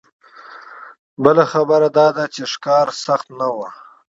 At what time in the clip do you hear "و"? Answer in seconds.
3.55-3.57